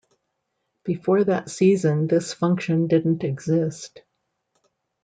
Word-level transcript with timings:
Before 0.83 1.23
that 1.25 1.51
season 1.51 2.07
this 2.07 2.33
function 2.33 2.87
didn't 2.87 3.23
exist. 3.23 4.01